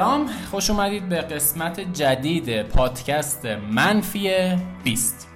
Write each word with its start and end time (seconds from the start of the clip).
سلام 0.00 0.26
خوش 0.50 0.70
اومدید 0.70 1.08
به 1.08 1.16
قسمت 1.16 1.80
جدید 1.92 2.62
پادکست 2.62 3.46
منفی 3.72 4.30
20 4.84 5.28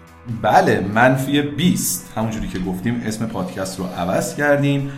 بله 0.42 0.80
منفی 0.94 1.42
20 1.42 2.12
همونجوری 2.16 2.48
که 2.48 2.58
گفتیم 2.58 3.02
اسم 3.06 3.26
پادکست 3.26 3.78
رو 3.78 3.84
عوض 3.84 4.36
کردیم 4.36 4.92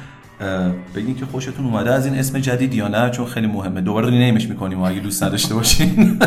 بگین 0.94 1.16
که 1.16 1.26
خوشتون 1.26 1.66
اومده 1.66 1.94
از 1.94 2.06
این 2.06 2.18
اسم 2.18 2.38
جدید 2.38 2.74
یا 2.74 2.88
نه 2.88 3.10
چون 3.10 3.26
خیلی 3.26 3.46
مهمه. 3.46 3.80
دوباره 3.80 4.10
نمیش 4.10 4.48
می‌کنیم 4.48 4.82
اگه 4.82 5.00
دوست 5.00 5.22
نداشته 5.22 5.54
باشین. 5.54 6.18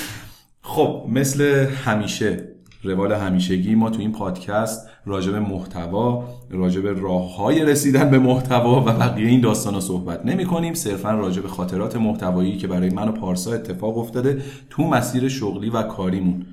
خب 0.62 1.06
مثل 1.08 1.66
همیشه 1.84 2.48
روال 2.82 3.12
همیشگی 3.12 3.74
ما 3.74 3.90
تو 3.90 4.00
این 4.00 4.12
پادکست 4.12 4.88
راجب 5.06 5.34
محتوا 5.34 6.24
راجب 6.50 7.02
راه 7.02 7.36
های 7.36 7.64
رسیدن 7.64 8.10
به 8.10 8.18
محتوا 8.18 8.80
و 8.80 8.84
بقیه 8.84 9.28
این 9.28 9.40
داستان 9.40 9.74
رو 9.74 9.80
صحبت 9.80 10.26
نمی 10.26 10.44
کنیم 10.44 10.74
صرفا 10.74 11.10
راجب 11.10 11.46
خاطرات 11.46 11.96
محتوایی 11.96 12.56
که 12.56 12.66
برای 12.66 12.90
من 12.90 13.08
و 13.08 13.12
پارسا 13.12 13.52
اتفاق 13.52 13.98
افتاده 13.98 14.42
تو 14.70 14.82
مسیر 14.82 15.28
شغلی 15.28 15.70
و 15.70 15.82
کاریمون. 15.82 16.46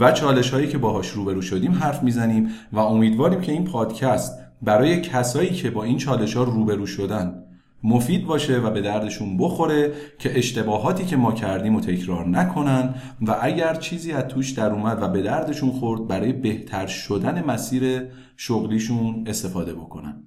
و 0.00 0.12
چالش 0.12 0.50
هایی 0.50 0.68
که 0.68 0.78
باهاش 0.78 1.08
روبرو 1.08 1.42
شدیم 1.42 1.72
حرف 1.72 2.02
می‌زنیم 2.02 2.48
و 2.72 2.78
امیدواریم 2.78 3.40
که 3.40 3.52
این 3.52 3.64
پادکست 3.64 4.38
برای 4.62 5.00
کسایی 5.00 5.50
که 5.50 5.70
با 5.70 5.84
این 5.84 5.98
چالش 5.98 6.36
ها 6.36 6.44
روبرو 6.44 6.86
شدن 6.86 7.42
مفید 7.82 8.26
باشه 8.26 8.58
و 8.58 8.70
به 8.70 8.80
دردشون 8.80 9.36
بخوره 9.36 9.92
که 10.18 10.38
اشتباهاتی 10.38 11.04
که 11.04 11.16
ما 11.16 11.32
کردیم 11.32 11.74
و 11.74 11.80
تکرار 11.80 12.28
نکنن 12.28 12.94
و 13.22 13.36
اگر 13.40 13.74
چیزی 13.74 14.12
از 14.12 14.24
توش 14.24 14.50
در 14.50 14.70
اومد 14.70 15.02
و 15.02 15.08
به 15.08 15.22
دردشون 15.22 15.70
خورد 15.70 16.06
برای 16.06 16.32
بهتر 16.32 16.86
شدن 16.86 17.44
مسیر 17.44 18.08
شغلیشون 18.36 19.24
استفاده 19.26 19.74
بکنن. 19.74 20.22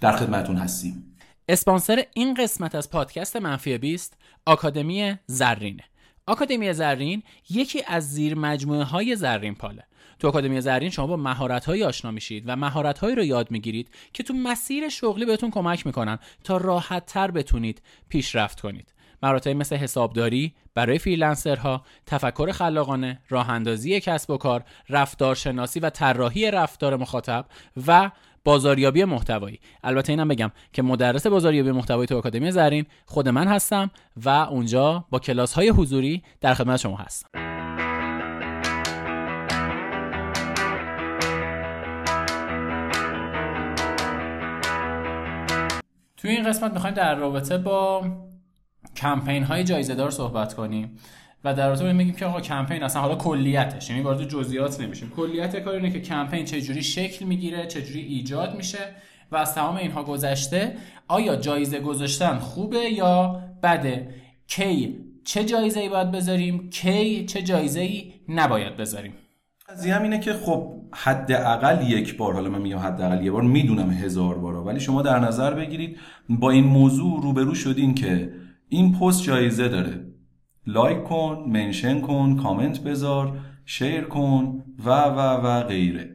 در 0.00 0.16
خدمتون 0.16 0.56
هستیم. 0.56 1.16
اسپانسر 1.48 2.02
این 2.14 2.34
قسمت 2.34 2.74
از 2.74 2.90
پادکست 2.90 3.36
منفی 3.36 3.78
20 3.78 4.16
آکادمی 4.46 5.14
زرینه. 5.26 5.82
آکادمی 6.26 6.72
زرین 6.72 7.22
یکی 7.50 7.82
از 7.86 8.10
زیر 8.10 8.34
مجموعه 8.34 8.84
های 8.84 9.16
زرین 9.16 9.54
پاله. 9.54 9.82
تو 10.18 10.28
آکادمی 10.28 10.60
زرین 10.60 10.90
شما 10.90 11.06
با 11.06 11.16
مهارت 11.16 11.64
هایی 11.64 11.84
آشنا 11.84 12.10
میشید 12.10 12.44
و 12.46 12.56
مهارت 12.56 12.98
هایی 12.98 13.16
رو 13.16 13.24
یاد 13.24 13.50
می‌گیرید 13.50 13.90
که 14.12 14.22
تو 14.22 14.34
مسیر 14.34 14.88
شغلی 14.88 15.24
بهتون 15.24 15.50
کمک 15.50 15.86
می‌کنن 15.86 16.18
تا 16.44 16.56
راحت 16.56 17.06
تر 17.06 17.30
بتونید 17.30 17.82
پیشرفت 18.08 18.60
کنید. 18.60 18.92
مهارت 19.22 19.46
مثل 19.46 19.76
حسابداری 19.76 20.54
برای 20.74 20.98
فریلنسرها، 20.98 21.82
تفکر 22.06 22.52
خلاقانه، 22.52 23.20
راه 23.28 23.50
اندازی 23.50 24.00
کسب 24.00 24.30
و 24.30 24.36
کار، 24.36 24.64
رفتارشناسی 24.88 25.80
و 25.80 25.90
طراحی 25.90 26.50
رفتار 26.50 26.96
مخاطب 26.96 27.46
و 27.86 28.10
بازاریابی 28.44 29.04
محتوایی. 29.04 29.60
البته 29.84 30.12
اینم 30.12 30.28
بگم 30.28 30.52
که 30.72 30.82
مدرس 30.82 31.26
بازاریابی 31.26 31.70
محتوایی 31.70 32.06
تو 32.06 32.18
آکادمی 32.18 32.50
زرین 32.50 32.86
خود 33.06 33.28
من 33.28 33.48
هستم 33.48 33.90
و 34.24 34.28
اونجا 34.28 35.04
با 35.10 35.18
کلاس 35.18 35.52
های 35.52 35.68
حضوری 35.68 36.22
در 36.40 36.54
خدمت 36.54 36.76
شما 36.76 36.96
هستم. 36.96 37.55
توی 46.26 46.34
این 46.34 46.48
قسمت 46.48 46.72
می‌خوایم 46.72 46.94
در 46.94 47.14
رابطه 47.14 47.58
با 47.58 48.04
کمپین 48.96 49.42
های 49.42 49.64
جایزه 49.64 49.94
دار 49.94 50.10
صحبت 50.10 50.54
کنیم 50.54 50.98
و 51.44 51.54
در 51.54 51.68
رابطه 51.68 51.92
میگیم 51.92 52.14
که 52.14 52.26
آقا 52.26 52.40
کمپین 52.40 52.82
اصلا 52.82 53.02
حالا 53.02 53.14
کلیتش 53.14 53.90
یعنی 53.90 54.02
وارد 54.02 54.28
جزئیات 54.28 54.80
نمیشیم. 54.80 55.10
کلیت 55.10 55.56
کار 55.56 55.74
اینه 55.74 55.90
که 55.90 56.00
کمپین 56.00 56.44
چجوری 56.44 56.82
شکل 56.82 57.24
می‌گیره 57.24 57.66
چجوری 57.66 58.00
ایجاد 58.00 58.56
میشه 58.56 58.78
و 59.32 59.36
از 59.36 59.54
تمام 59.54 59.76
اینها 59.76 60.02
گذشته 60.02 60.76
آیا 61.08 61.36
جایزه 61.36 61.80
گذاشتن 61.80 62.38
خوبه 62.38 62.78
یا 62.78 63.42
بده؟ 63.62 64.14
کی 64.46 64.98
چه 65.24 65.44
جایزه 65.44 65.80
ای 65.80 65.88
باید 65.88 66.10
بذاریم؟ 66.10 66.70
کی 66.70 67.26
چه 67.26 67.42
جایزه 67.42 67.80
ای 67.80 68.12
نباید 68.28 68.76
بذاریم؟ 68.76 69.14
قضیه 69.68 70.02
اینه 70.02 70.20
که 70.20 70.32
خب 70.32 70.72
حداقل 70.94 71.90
یک 71.90 72.16
بار 72.16 72.34
حالا 72.34 72.50
من 72.50 72.62
میگم 72.62 72.78
حداقل 72.78 73.24
یک 73.24 73.32
بار 73.32 73.42
می‌دونم 73.42 73.90
هزار 73.90 74.38
بار 74.38 74.54
ولی 74.54 74.80
شما 74.80 75.02
در 75.02 75.18
نظر 75.18 75.54
بگیرید 75.54 75.98
با 76.28 76.50
این 76.50 76.64
موضوع 76.64 77.22
روبرو 77.22 77.54
شدین 77.54 77.94
که 77.94 78.32
این 78.68 78.98
پست 78.98 79.22
جایزه 79.22 79.68
داره. 79.68 80.06
لایک 80.66 81.04
کن 81.04 81.44
منشن 81.48 82.00
کن 82.00 82.36
کامنت 82.36 82.80
بذار 82.80 83.38
شیر 83.64 84.00
کن 84.00 84.64
و 84.84 84.90
و 84.90 85.18
و 85.18 85.62
غیره. 85.62 86.10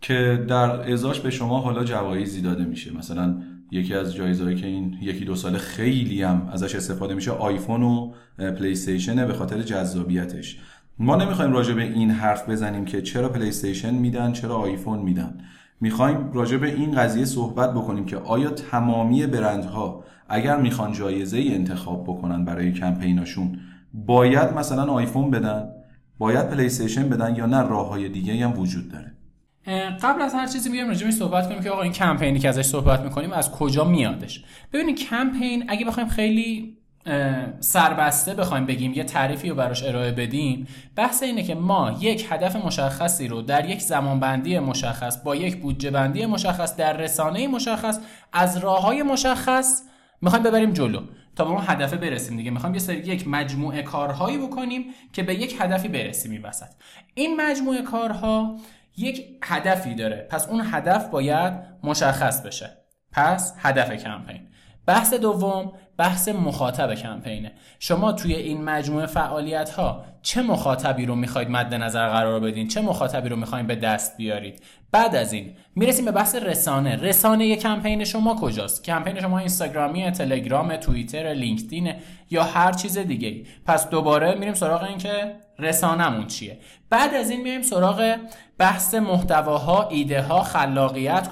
که 0.00 0.44
در 0.48 0.92
ازاش 0.92 1.20
به 1.20 1.30
شما 1.30 1.60
حالا 1.60 1.84
جوایزی 1.84 2.42
داده 2.42 2.64
میشه. 2.64 2.96
مثلا 2.96 3.42
یکی 3.70 3.94
از 3.94 4.14
جایزهایی 4.14 4.56
که 4.56 4.66
این 4.66 4.96
یکی 5.00 5.24
دو 5.24 5.34
سال 5.34 5.58
خیلی 5.58 6.22
هم 6.22 6.48
ازش 6.52 6.74
استفاده 6.74 7.14
میشه 7.14 7.30
آیفون 7.30 7.82
و 7.82 8.12
پلی 8.38 8.74
به 9.14 9.32
خاطر 9.32 9.62
جذابیتش. 9.62 10.58
ما 11.02 11.16
نمی‌خوایم 11.16 11.52
راجع 11.52 11.74
به 11.74 11.82
این 11.82 12.10
حرف 12.10 12.48
بزنیم 12.48 12.84
که 12.84 13.02
چرا 13.02 13.28
پلی 13.28 13.48
استیشن 13.48 13.94
میدن 13.94 14.32
چرا 14.32 14.56
آیفون 14.56 14.98
میدن. 14.98 15.38
می‌خوایم 15.80 16.32
راجع 16.32 16.56
به 16.56 16.74
این 16.74 16.92
قضیه 16.92 17.24
صحبت 17.24 17.74
بکنیم 17.74 18.04
که 18.04 18.16
آیا 18.16 18.50
تمامی 18.50 19.26
برندها 19.26 20.04
اگر 20.28 20.56
می‌خوان 20.56 20.92
جایزه 20.92 21.36
ای 21.36 21.54
انتخاب 21.54 22.04
بکنن 22.04 22.44
برای 22.44 22.72
کمپیناشون 22.72 23.58
باید 23.94 24.52
مثلا 24.52 24.92
آیفون 24.92 25.30
بدن 25.30 25.68
باید 26.18 26.50
پلی 26.50 26.66
استیشن 26.66 27.08
بدن 27.08 27.36
یا 27.36 27.46
نه؟ 27.46 27.68
راه 27.68 27.88
های 27.88 28.08
دیگه 28.08 28.44
هم 28.44 28.58
وجود 28.58 28.92
داره. 28.92 29.12
قبل 30.02 30.22
از 30.22 30.34
هر 30.34 30.46
چیزی 30.46 30.70
میگم 30.70 30.88
راجع 30.88 31.10
صحبت 31.10 31.48
کنیم 31.48 31.62
که 31.62 31.70
آقا 31.70 31.82
این 31.82 31.92
کمپینی 31.92 32.38
که 32.38 32.48
ازش 32.48 32.64
صحبت 32.64 33.00
می‌کنیم 33.00 33.32
از 33.32 33.50
کجا 33.50 33.84
میادش؟ 33.84 34.44
ببینید 34.72 34.98
کمپین 34.98 35.64
اگه 35.68 35.84
بخوایم 35.84 36.08
خیلی 36.08 36.78
سربسته 37.60 38.34
بخوایم 38.34 38.66
بگیم 38.66 38.92
یه 38.92 39.04
تعریفی 39.04 39.48
رو 39.48 39.54
براش 39.54 39.82
ارائه 39.82 40.12
بدیم. 40.12 40.66
بحث 40.96 41.22
اینه 41.22 41.42
که 41.42 41.54
ما 41.54 41.96
یک 42.00 42.26
هدف 42.30 42.56
مشخصی 42.56 43.28
رو 43.28 43.42
در 43.42 43.68
یک 43.68 43.80
زمانبندی 43.80 44.58
مشخص 44.58 45.22
با 45.22 45.36
یک 45.36 45.56
بودجه 45.56 45.90
بندی 45.90 46.26
مشخص 46.26 46.76
در 46.76 46.92
رسانه 46.92 47.48
مشخص 47.48 47.98
از 48.32 48.56
راه 48.56 48.82
های 48.82 49.02
مشخص 49.02 49.82
می‌خوایم 50.22 50.44
ببریم 50.44 50.72
جلو 50.72 51.00
تا 51.36 51.44
به 51.44 51.50
اون 51.50 51.62
هدف 51.66 51.94
برسیم 51.94 52.36
دیگه. 52.36 52.50
می‌خوایم 52.50 52.74
یه 52.74 52.80
سری 52.80 52.96
یک 52.96 53.28
مجموعه 53.28 53.82
کارهایی 53.82 54.38
بکنیم 54.38 54.84
که 55.12 55.22
به 55.22 55.34
یک 55.34 55.56
هدفی 55.60 55.88
برسیم 55.88 56.32
این 56.32 56.42
وسط. 56.42 56.70
این 57.14 57.40
مجموعه 57.40 57.82
کارها 57.82 58.56
یک 58.96 59.26
هدفی 59.42 59.94
داره. 59.94 60.26
پس 60.30 60.48
اون 60.48 60.62
هدف 60.70 61.08
باید 61.08 61.52
مشخص 61.82 62.42
بشه. 62.42 62.70
پس 63.12 63.54
هدف 63.58 63.92
کمپین. 63.92 64.40
بحث 64.86 65.14
دوم 65.14 65.72
بحث 65.96 66.28
مخاطب 66.28 66.94
کمپینه. 66.94 67.52
شما 67.78 68.12
توی 68.12 68.34
این 68.34 68.64
مجموعه 68.64 69.06
فعالیت 69.06 69.70
ها 69.70 70.04
چه 70.22 70.42
مخاطبی 70.42 71.06
رو 71.06 71.14
می‌خواید 71.14 71.50
مد 71.50 71.74
نظر 71.74 72.08
قرار 72.08 72.40
بدین؟ 72.40 72.68
چه 72.68 72.80
مخاطبی 72.80 73.28
رو 73.28 73.36
می‌خواید 73.36 73.66
به 73.66 73.76
دست 73.76 74.16
بیارید؟ 74.16 74.62
بعد 74.92 75.16
از 75.16 75.32
این 75.32 75.52
می‌رسیم 75.76 76.04
به 76.04 76.10
بحث 76.10 76.34
رسانه. 76.34 76.96
رسانه 76.96 77.56
کمپین 77.56 78.04
شما 78.04 78.34
کجاست؟ 78.34 78.84
کمپین 78.84 79.20
شما 79.20 79.38
اینستاگرامی 79.38 80.10
تلگرام 80.10 80.76
توییتر 80.76 81.34
لینکدین 81.34 81.94
یا 82.30 82.42
هر 82.42 82.72
چیز 82.72 82.98
دیگه 82.98 83.42
پس 83.66 83.90
دوباره 83.90 84.34
میریم 84.34 84.54
سراغ 84.54 84.82
این 84.82 84.98
که 84.98 85.36
رسانمون 85.58 86.26
چیه. 86.26 86.58
بعد 86.90 87.14
از 87.14 87.30
این 87.30 87.42
میایم 87.42 87.62
سراغ 87.62 88.16
بحث 88.58 88.94
محتواها 88.94 89.88
ایده 89.88 90.22
ها 90.22 90.42
خلاقیت 90.42 91.28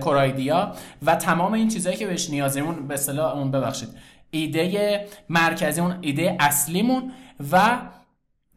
core 0.00 0.36
idea 0.36 0.72
و 1.02 1.16
تمام 1.16 1.52
این 1.52 1.68
چیزهایی 1.68 1.98
که 1.98 2.06
بهش 2.06 2.30
نیازیمون 2.30 2.88
به 2.88 2.94
اصطلاح 2.94 3.36
اون 3.36 3.50
ببخشید 3.50 3.88
ایده 4.30 5.06
مرکزی 5.28 5.80
اون 5.80 5.94
ایده 6.00 6.36
اصلیمون 6.40 7.12
و 7.52 7.78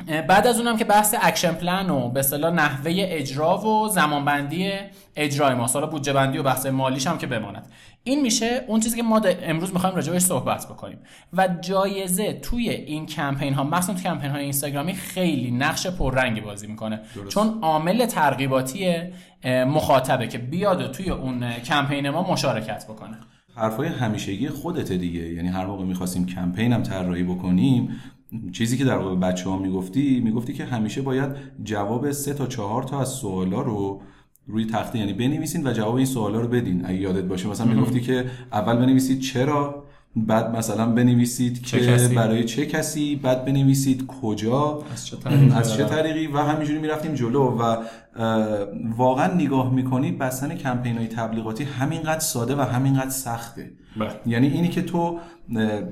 بعد 0.08 0.48
از 0.48 0.60
اونم 0.60 0.78
که 0.78 0.86
بحث 0.86 1.16
action 1.22 1.52
plan 1.54 1.90
و 1.90 2.10
به 2.10 2.20
اصطلاح 2.20 2.54
نحوه 2.54 2.94
اجرا 2.96 3.58
و 3.58 3.88
زمانبندی 3.88 4.72
اجرای 5.16 5.56
ما 5.56 5.66
حالا 5.66 5.88
بودجه 5.88 6.14
بندی 6.14 6.38
و 6.38 6.44
بحث 6.44 6.66
مالیش 6.66 7.08
هم 7.08 7.18
که 7.18 7.28
بماند. 7.28 7.68
این 8.04 8.22
میشه 8.22 8.66
اون 8.68 8.80
چیزی 8.80 8.98
که 8.98 9.04
ما 9.04 9.22
امروز 9.44 9.74
می‌خوایم 9.74 9.96
راجع 9.96 10.12
بهش 10.12 10.22
صحبت 10.22 10.66
بکنیم. 10.66 10.98
و 11.34 11.48
جایزه 11.62 12.34
توی 12.34 12.70
این 12.70 13.06
کمپین 13.06 13.54
ها 13.54 13.64
مثلا 13.64 13.96
تو 13.96 14.02
کمپین 14.02 14.30
های 14.32 14.44
اینستاگرامی 14.44 14.94
خیلی 14.94 15.52
نقش 15.52 15.88
پررنگی 15.88 16.42
بازی 16.42 16.68
می‌کنه. 16.68 17.00
چون 17.30 17.60
عامل 17.62 18.06
ترغیباتی 18.06 18.96
مخاطبه 19.46 20.28
که 20.28 20.38
بیاد 20.38 20.92
توی 20.92 21.10
اون 21.10 21.54
کمپین 21.54 22.10
ما 22.10 22.32
مشارکت 22.32 22.86
بکنه. 22.86 23.18
حرفای 23.56 23.88
همیشگی 23.88 24.50
خودت 24.50 24.92
دیگه. 24.92 25.34
یعنی 25.34 25.48
هر 25.48 25.66
موقع 25.66 25.84
می‌خواستیم 25.84 26.26
کمپین 26.26 26.74
هم 26.74 26.84
طراحی 26.84 27.24
بکنیم 27.24 28.02
چیزی 28.52 28.78
که 28.78 28.86
در 28.86 28.98
واقع 28.98 29.16
بچه 29.16 29.50
ها 29.50 29.58
می‌گفتی 29.58 30.20
می‌گفتی 30.20 30.54
که 30.54 30.66
همیشه 30.66 31.02
باید 31.02 31.30
جواب 31.64 32.12
سه 32.12 32.34
تا 32.34 32.48
چهار 32.48 32.84
تا 32.84 33.02
از 33.02 33.10
سوالا 33.10 33.62
رو 33.62 34.02
روی 34.48 34.66
تخته 34.66 35.00
یعنی 35.00 35.14
بنویسین 35.14 35.68
و 35.68 35.72
جواب 35.72 35.96
این 35.96 36.06
سوالا 36.06 36.42
رو 36.42 36.48
بدین 36.48 36.86
اگه 36.86 36.98
یادت 36.98 37.24
باشه. 37.24 37.50
مثلا 37.50 37.74
می‌گفتی 37.74 38.02
که 38.02 38.26
اول 38.52 38.78
بنویسید 38.78 39.20
چرا 39.20 39.83
بعد 40.16 40.56
مثلا 40.56 40.86
بنویسید 40.86 41.62
چه 41.64 41.80
که 41.80 41.86
کسی؟ 41.86 42.16
برای 42.16 42.44
چه 42.44 42.66
کسی؟ 42.66 43.16
بعد 43.16 43.46
بنویسید 43.46 44.08
کجا؟ 44.08 44.84
از 44.94 45.08
چه 45.08 45.18
طریقی؟ 45.18 45.52
از 45.52 45.74
چه 45.74 45.84
طریقی؟ 45.84 46.28
و 46.28 46.38
همینجوری 46.38 46.80
می‌رفتیم 46.80 47.14
جلو 47.14 47.44
و 47.44 47.78
واقعا 48.98 49.34
نگاه 49.34 49.74
می‌کنید 49.74 50.18
بستن 50.18 50.56
کمپین 50.56 50.98
های 50.98 51.08
تبلیغاتی 51.08 51.64
همینقدر 51.64 52.20
ساده 52.20 52.56
و 52.56 52.62
همینقدر 52.62 53.10
سخته. 53.10 53.72
بله. 54.00 54.10
یعنی 54.26 54.48
اینی 54.48 54.68
که 54.68 54.82
تو 54.82 55.20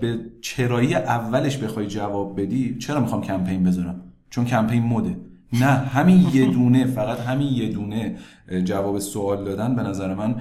به 0.01 0.19
چرایی 0.41 0.95
اولش 0.95 1.57
بخوای 1.57 1.87
جواب 1.87 2.41
بدی 2.41 2.77
چرا 2.77 2.99
می‌خوام 2.99 3.21
کمپین 3.21 3.63
بذارم؟ 3.63 4.01
چون 4.29 4.45
کمپین 4.45 4.83
مده. 4.83 5.17
نه 5.53 5.65
همین 5.65 6.27
یه 6.33 6.45
دونه 6.45 6.85
فقط 6.85 7.19
همین 7.19 7.47
یه 7.47 7.69
دونه 7.69 8.15
جواب 8.63 8.99
سوال 8.99 9.45
دادن 9.45 9.75
به 9.75 9.81
نظر 9.81 10.13
من 10.13 10.35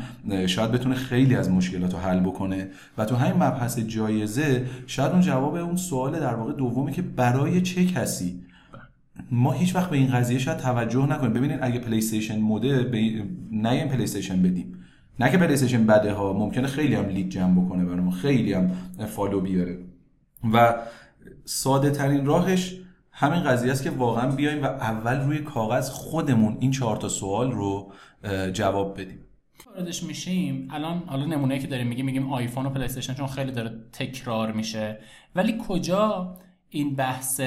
شاید 0.47 0.73
بتونه 0.73 0.95
خیلی 0.95 1.37
از 1.37 1.51
مشکلات 1.51 1.93
رو 1.93 1.99
حل 1.99 2.21
بکنه. 2.21 2.69
و 2.99 3.05
تو 3.05 3.17
همین 3.17 3.43
مبحث 3.43 3.79
جایزه 3.79 4.67
شاید 4.87 5.12
اون 5.12 5.21
جواب 5.21 5.55
اون 5.55 5.77
سوال 5.77 6.21
در 6.21 6.35
واقع 6.35 6.53
دومی 6.53 6.93
که 6.93 7.03
برای 7.03 7.61
چه 7.61 7.87
کسی؟ 7.87 8.43
ما 9.31 9.53
هیچ 9.53 9.77
وقت 9.77 9.91
به 9.91 9.97
این 9.97 10.11
قضیه 10.12 10.39
شاید 10.39 10.59
توجه 10.59 11.07
نکنیم. 11.07 11.33
ببینید 11.33 11.59
اگه 11.63 11.79
پلی 11.79 11.99
استیشن 11.99 12.41
مده 12.41 12.83
به 12.83 13.25
نه 13.53 13.87
پلی 13.87 14.05
استیشن 14.05 14.43
بدیم. 14.43 14.75
نه 15.21 15.31
که 15.31 15.39
پلی 15.39 15.53
استیشن 15.53 15.87
بده 15.87 16.13
ها 16.13 16.33
ممکنه 16.33 16.67
خیلی 16.67 16.95
هم 16.95 17.06
lead 17.06 17.29
جمع 17.29 17.65
بکنه 17.65 17.85
برای 17.85 18.01
ما 18.01 18.11
خیلی 18.11 18.53
هم 18.53 18.71
follow 19.06 19.41
بیاره. 19.41 19.79
و 20.53 20.75
ساده 21.45 21.91
ترین 21.91 22.27
راهش 22.27 22.77
همین 23.20 23.43
قضیه 23.43 23.72
است 23.72 23.82
که 23.82 23.90
واقعا 23.90 24.31
بیایم 24.31 24.62
و 24.62 24.67
اول 24.67 25.20
روی 25.20 25.38
کاغذ 25.38 25.90
خودمون 25.90 26.56
این 26.61 26.70
چهار 26.70 26.96
تا 26.96 27.08
سوال 27.08 27.52
رو 27.52 27.93
جواب 28.52 29.00
بدیم. 29.00 29.19
واردش 29.67 30.02
میشیم. 30.02 30.69
الان 30.70 31.02
حالا 31.06 31.26
نمونه 31.26 31.58
که 31.58 31.67
داریم 31.67 31.87
میگیم 31.87 32.06
میگیم 32.06 32.32
آیفون 32.32 32.67
و 32.67 32.70
پلی 32.70 32.88
چون 32.88 33.26
خیلی 33.26 33.52
داره 33.52 33.70
تکرار 33.93 34.52
میشه. 34.52 34.99
ولی 35.34 35.58
کجا 35.69 36.37
این 36.69 36.96
بحث 36.96 37.40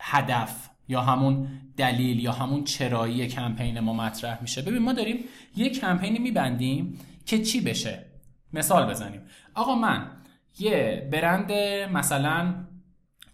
هدف 0.00 0.68
یا 0.88 1.00
همون 1.00 1.48
دلیل 1.76 2.20
یا 2.20 2.32
همون 2.32 2.64
چرایی 2.64 3.26
کمپین 3.26 3.80
ما 3.80 3.92
مطرح 3.92 4.38
میشه؟ 4.42 4.62
ببین 4.62 4.82
ما 4.82 4.92
داریم 4.92 5.24
یه 5.56 5.70
کمپینی 5.70 6.18
میبندیم 6.18 6.98
که 7.26 7.42
چی 7.42 7.60
بشه؟ 7.60 8.06
مثال 8.52 8.90
بزنیم. 8.90 9.20
آقا 9.54 9.74
من 9.74 10.10
یه 10.58 11.08
برند 11.12 11.52
مثلا 11.92 12.54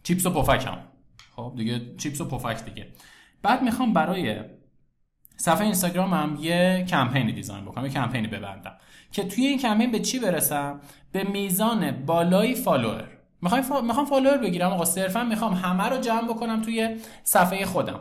چیپس 0.02 0.26
و 0.26 0.30
پفکم. 0.30 0.78
خب 1.36 1.52
دیگه 1.56 1.80
چیپس 1.96 2.20
و 2.20 2.28
پفک 2.28 2.64
دیگه. 2.64 2.86
بعد 3.42 3.62
می‌خوام 3.62 3.92
برای 3.92 4.40
صفحه 5.36 5.64
اینستاگرامم 5.64 6.38
یه 6.40 6.84
کمپینی 6.88 7.32
design 7.32 7.64
بکنم 7.64 7.84
یه 7.84 7.90
کمپینی 7.92 8.26
ببندم 8.26 8.76
که 9.12 9.24
توی 9.24 9.46
این 9.46 9.58
کمپین 9.58 9.92
به 9.92 9.98
چی 9.98 10.18
برسم؟ 10.18 10.80
به 11.12 11.24
میزان 11.24 11.90
بالایی 11.90 12.54
follower. 12.54 13.08
می‌خوام. 13.42 13.86
می‌خوام 13.86 14.06
follower 14.06 14.38
بگیرم 14.38 14.72
آقا 14.72 14.84
صرفا 14.84 15.24
می‌خوام 15.24 15.54
همه 15.54 15.84
رو 15.84 16.00
جمع 16.00 16.28
بکنم 16.28 16.62
توی 16.62 16.96
صفحه 17.22 17.66
خودم. 17.66 18.00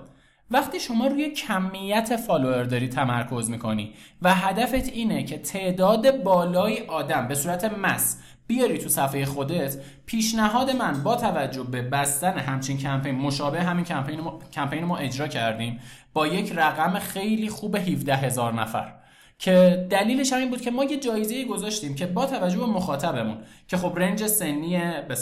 وقتی 0.52 0.80
شما 0.80 1.08
روی 1.08 1.30
کمیت 1.30 2.16
follower 2.16 2.64
داری 2.64 2.88
تمرکز 2.88 3.50
می‌کنی 3.50 3.94
و 4.22 4.34
هدفت 4.34 4.90
اینه 4.90 5.24
که 5.24 5.38
تعداد 5.38 6.24
بالای 6.24 6.80
آدم 6.88 7.28
به 7.28 7.36
صورت 7.36 7.66
mass 7.66 8.22
بیاری 8.48 8.78
تو 8.78 8.90
صفحه 8.90 9.26
خودت 9.26 9.78
پیشنهاد 10.06 10.70
من 10.70 11.04
با 11.04 11.16
توجه 11.16 11.64
به 11.64 11.82
بستن 11.82 12.38
همچین 12.38 12.78
کمپین 12.78 13.16
مشابه 13.16 13.64
همین 13.64 13.86
کمپین 13.86 14.22
ما, 14.22 14.40
کمپین 14.54 14.84
ما 14.84 14.98
اجرا 14.98 15.28
کردیم 15.28 15.80
با 16.14 16.28
یک 16.28 16.54
رقم 16.56 17.00
خیلی 17.00 17.50
خوب 17.50 17.76
17 17.76 18.16
هزار 18.16 18.54
نفر. 18.54 18.94
که 19.40 19.88
دلیلش 19.90 20.34
همین 20.34 20.50
بود 20.50 20.62
که 20.62 20.72
ما 20.72 20.84
یه 20.84 21.00
جایزه 21.00 21.46
گذاشتیم 21.46 21.96
که 21.96 22.06
با 22.06 22.26
توجه 22.26 22.58
به 22.58 22.66
مخاطبمون 22.66 23.38
که 23.68 23.78
خب 23.78 24.00
range 24.00 24.28
سنی 24.28 24.82
به 25.08 25.16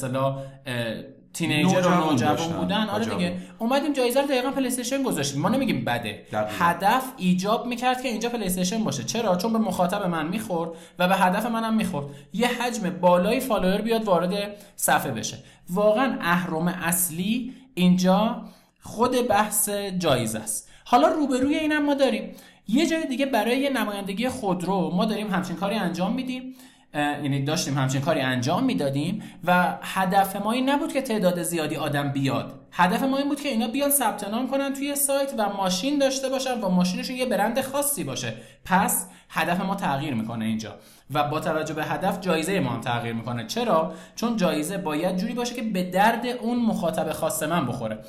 teenager 1.33 1.87
و 1.87 2.09
نوجوان. 2.09 2.51
بودن. 2.59 2.89
آره. 2.89 3.05
دیگه. 3.05 3.37
اومدیم 3.59 3.93
جایزه 3.93 4.21
رو 4.21 4.27
دقیقا 4.27 4.51
پلی 4.51 4.67
استیشن 4.67 5.03
گذاشتیم. 5.03 5.41
ما 5.41 5.49
نمیگیم 5.49 5.85
بده. 5.85 6.25
دقیقاً. 6.31 6.65
هدف 6.65 7.03
ایجاب 7.17 7.65
می‌کرد 7.65 8.01
که 8.01 8.07
اینجا 8.07 8.29
پلی 8.29 8.45
استیشن 8.45 8.83
باشه. 8.83 9.03
چرا؟ 9.03 9.35
چون 9.35 9.53
به 9.53 9.59
مخاطب 9.59 10.05
من 10.05 10.27
می‌خورد 10.27 10.71
و 10.99 11.07
به 11.07 11.15
هدف 11.15 11.45
منم 11.45 11.73
می‌خورد. 11.73 12.05
یه 12.33 12.47
حجم 12.47 12.89
بالای 12.89 13.39
فالوور 13.39 13.81
بیاد 13.81 14.03
وارد 14.03 14.33
صفحه 14.75 15.11
بشه. 15.11 15.37
واقعا 15.69 16.17
اهرم 16.21 16.67
اصلی 16.67 17.53
اینجا 17.73 18.41
خود 18.81 19.27
بحث 19.27 19.69
جایزه 19.97 20.39
است. 20.39 20.69
حالا 20.85 21.07
روبروی 21.07 21.55
اینم 21.55 21.85
ما 21.85 21.93
داریم. 21.93 22.35
یه 22.67 22.87
جای 22.87 23.07
دیگه 23.07 23.25
برای 23.25 23.69
نمایندگی 23.69 24.29
خودرو 24.29 24.91
ما 24.95 25.05
داریم 25.05 25.31
همچین 25.31 25.55
کاری 25.55 25.75
انجام 25.75 26.13
میدیم. 26.13 26.55
یعنی 26.93 27.43
داشتیم 27.43 27.77
همچین 27.77 28.01
کاری 28.01 28.21
انجام 28.21 28.63
می‌دادیم 28.63 29.23
و 29.43 29.77
هدف 29.81 30.35
ما 30.35 30.51
این 30.51 30.69
نبود 30.69 30.93
که 30.93 31.01
تعداد 31.01 31.43
زیادی 31.43 31.75
آدم 31.75 32.11
بیاد. 32.11 32.59
هدف 32.71 33.03
ما 33.03 33.17
این 33.17 33.29
بود 33.29 33.41
که 33.41 33.49
اینا 33.49 33.67
بیان 33.67 33.89
ثبت 33.89 34.27
نام 34.27 34.47
کنن 34.47 34.73
توی 34.73 34.95
سایت 34.95 35.33
و 35.37 35.49
ماشین 35.49 35.99
داشته 35.99 36.29
باشن 36.29 36.61
و 36.61 36.69
ماشینشون 36.69 37.15
یه 37.15 37.25
برند 37.25 37.61
خاصی 37.61 38.03
باشه. 38.03 38.33
پس 38.65 39.07
هدف 39.29 39.61
ما 39.61 39.75
تغییر 39.75 40.13
می‌کنه 40.13 40.45
اینجا. 40.45 40.75
و 41.13 41.23
با 41.23 41.39
توجه 41.39 41.73
به 41.73 41.83
هدف 41.83 42.19
جایزه 42.19 42.59
ما 42.59 42.69
هم 42.69 42.81
تغییر 42.81 43.13
می‌کنه. 43.13 43.47
چرا؟ 43.47 43.93
چون 44.15 44.37
جایزه 44.37 44.77
باید 44.77 45.17
جوری 45.17 45.33
باشه 45.33 45.55
که 45.55 45.61
به 45.61 45.83
درد 45.83 46.25
اون 46.25 46.59
مخاطب 46.59 47.11
خاص 47.11 47.43
من 47.43 47.65
بخوره. 47.65 47.99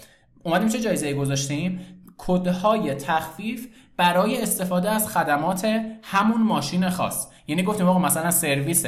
اومدیم 0.42 0.68
چه 0.68 0.80
جایزه 0.80 1.14
گذاشتیم؟ 1.14 1.80
کدهای 2.18 2.94
تخفیف 2.94 3.68
برای 3.96 4.42
استفاده 4.42 4.90
از 4.90 5.08
خدمات 5.08 5.82
همون 6.02 6.42
ماشین 6.42 6.90
خاص. 6.90 7.26
یعنی 7.46 7.62
گفتیم 7.62 7.88
آقا 7.88 7.98
مثلا 7.98 8.30
سرویس 8.30 8.86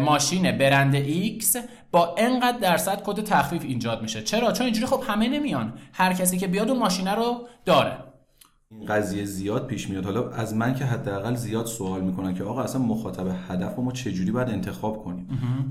ماشین 0.00 0.58
برند 0.58 1.04
X 1.04 1.58
با 1.90 2.14
انقدر 2.18 2.58
درصد 2.58 3.02
کد 3.02 3.24
تخفیف 3.24 3.62
ایجاد 3.64 4.02
میشه. 4.02 4.22
چرا؟ 4.22 4.52
چون 4.52 4.64
اینجوری 4.64 4.86
خب 4.86 5.02
همه 5.06 5.28
نمیان. 5.28 5.72
هر 5.92 6.12
کسی 6.12 6.38
که 6.38 6.46
بیاد 6.46 6.70
اون 6.70 6.78
ماشینه 6.78 7.14
رو 7.14 7.48
داره. 7.64 8.11
این 8.78 8.88
قضیه 8.88 9.24
زیاد 9.24 9.66
پیش 9.66 9.90
میاد. 9.90 10.04
حالا 10.04 10.30
از 10.30 10.54
من 10.54 10.74
که 10.74 10.84
حداقل 10.84 11.34
زیاد 11.34 11.66
سوال 11.66 12.00
می‌کنن 12.00 12.34
که 12.34 12.44
آقا 12.44 12.62
اصلا 12.62 12.82
مخاطب 12.82 13.26
هدف 13.48 13.78
ما 13.78 13.92
چجوری 13.92 14.30
باید 14.30 14.48
انتخاب 14.48 15.04
کنیم؟ 15.04 15.26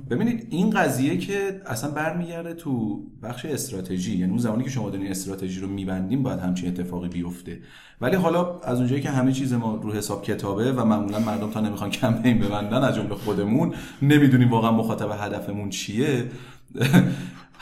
ببینید 0.10 0.48
این 0.50 0.70
قضیه 0.70 1.18
که 1.18 1.62
اصلا 1.66 1.92
برمیگرده 1.92 2.54
تو 2.54 3.04
بخش 3.24 3.46
استراتژی 3.46 4.18
یعنی 4.18 4.30
اون 4.30 4.40
زمانی 4.40 4.64
که 4.64 4.70
شما 4.70 4.90
دارین 4.90 5.08
استراتژی 5.08 5.60
رو 5.60 5.68
میبندیم 5.68 6.24
باید 6.24 6.40
همچین 6.40 6.70
اتفاقی 6.70 7.10
بیفته. 7.10 7.60
ولی 8.02 8.16
حالا 8.16 8.60
از 8.60 8.78
اونجایی 8.78 9.02
که 9.02 9.10
همه 9.10 9.32
چیز 9.32 9.54
ما 9.54 9.76
رو 9.76 9.94
حساب 9.94 10.24
کتابه 10.24 10.72
و 10.72 10.86
معمولا 10.86 11.20
مردم 11.20 11.50
تا 11.50 11.62
نمی‌خوان 11.62 11.90
کمپین 11.90 12.40
ببندن 12.40 12.84
از 12.84 12.96
جمله 12.96 13.16
خودمون 13.16 13.74
نمی‌دونیم 14.02 14.52
واقعا 14.52 14.72
مخاطب 14.72 15.10
هدفمون 15.20 15.70
چیه. 15.70 16.26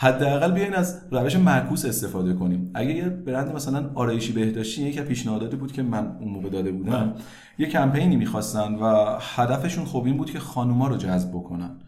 حداقل 0.02 0.52
بیاین 0.52 0.74
از 0.74 1.02
روش 1.12 1.36
معکوس 1.36 1.86
استفاده 1.86 2.34
کنیم. 2.34 2.72
اگه 2.74 2.94
یه 2.94 3.10
برند 3.10 3.56
مثلا 3.56 3.92
آرایشی 3.96 4.34
بهداشتی 4.34 4.84
یکی 4.84 5.02
پیشنهاداتی 5.02 5.56
بود 5.58 5.72
که 5.72 5.84
من 5.84 6.18
اون 6.20 6.32
موقع 6.32 6.50
داده 6.50 6.72
بودم. 6.72 7.14
یه 7.58 7.68
کمپینی 7.68 8.16
می‌خواستن 8.16 8.76
و 8.76 9.18
هدفشون 9.20 9.86
خب 9.86 10.04
این 10.06 10.18
بود 10.18 10.32
که 10.32 10.40
خانوما 10.40 10.88
رو 10.88 10.98
جذب 10.98 11.30
بکنن. 11.30 11.80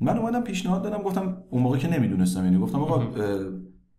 من 0.00 0.18
اومدم 0.18 0.40
پیشنهاد 0.40 0.82
دادم 0.82 1.02
گفتم 1.02 1.36
اون 1.50 1.62
موقع 1.62 1.78
که 1.78 1.98
نمی‌دونستم 1.98 2.44
یعنی 2.44 2.58
گفتم 2.58 2.78
آقا 2.78 3.02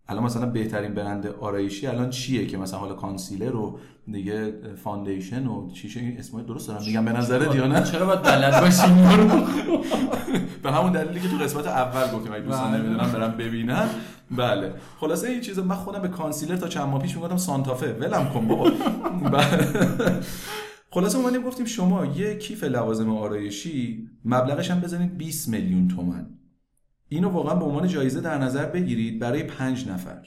الان 0.09 0.23
مثلا 0.23 0.45
بهترین 0.45 0.93
برند 0.93 1.27
آرایشی 1.27 1.87
الان 1.87 2.09
چیه 2.09 2.47
که 2.47 2.57
مثلا 2.57 2.79
حالا 2.79 2.93
concealer 2.93 3.55
و 3.55 3.79
دیگه 4.11 4.53
foundation 4.83 5.47
و 5.47 5.71
چیشه 5.71 6.15
اسمای 6.19 6.43
درست 6.43 6.67
دارم؟ 6.67 6.83
میگم 6.85 7.05
به 7.05 7.11
نظرت 7.11 7.55
یا 7.55 7.67
نه؟ 7.67 7.83
چرا 7.83 8.05
باید 8.05 8.21
بلد 8.21 8.61
باشیم 8.61 8.95
به 10.63 10.71
همون 10.71 10.91
دلیلی 10.91 11.19
که 11.19 11.29
تو 11.29 11.37
قسمت 11.37 11.67
اول 11.67 12.17
گفتیم 12.17 12.33
اگه 12.33 12.41
دوستان 12.41 12.71
بله. 12.71 12.81
نمی‌دونم 12.81 13.11
برم 13.11 13.31
ببینن. 13.37 13.89
بله. 14.31 14.73
خلاصه 14.99 15.27
این 15.27 15.41
چیزا 15.41 15.63
من 15.63 15.75
خودم 15.75 16.01
به 16.01 16.07
کانسیلر 16.07 16.55
تا 16.55 16.67
چند 16.67 16.87
ماه 16.87 17.01
پیش 17.01 17.15
می‌گفتم 17.15 17.37
سانتافه 17.37 17.93
ولم 17.93 18.29
کن 18.29 18.47
بابا. 18.47 18.69
بله. 19.33 19.67
خلاصه 20.91 21.17
اومدیم 21.17 21.41
گفتیم 21.41 21.65
شما 21.65 22.05
یه 22.05 22.35
کیف 22.37 22.63
لوازم 22.63 23.09
آرایشی 23.09 24.09
مبلغش 24.25 24.71
هم 24.71 24.79
بزنید 24.79 25.17
20 25.17 25.47
میلیون 25.49 25.87
تومن. 25.87 26.25
اینو 27.09 27.29
واقعا 27.29 27.55
به 27.55 27.65
عنوان 27.65 27.87
جایزه 27.87 28.21
در 28.21 28.37
نظر 28.37 28.65
بگیرید 28.65 29.19
برای 29.19 29.43
پنج 29.43 29.87
نفر. 29.87 30.17